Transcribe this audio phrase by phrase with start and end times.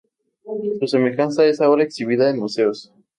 [0.79, 2.91] Su semejanza es ahora exhibida en museos.